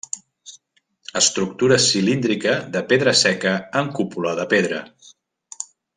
Estructura 1.19 1.77
cilíndrica, 1.87 2.55
de 2.77 2.83
pedra 2.93 3.15
seca, 3.21 3.53
amb 3.83 3.95
cúpula 4.01 4.33
de 4.41 4.47
pedra. 4.55 4.81